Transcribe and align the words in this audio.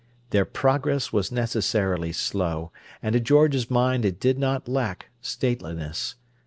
Their 0.31 0.45
progress 0.45 1.13
was 1.13 1.31
necessarily 1.31 2.11
slow, 2.11 2.71
and 3.03 3.13
to 3.13 3.19
George's 3.19 3.69
mind 3.69 4.03
it 4.03 4.19
did 4.19 4.39
not 4.39 4.67
lack 4.67 5.09
stateliness. 5.21 6.15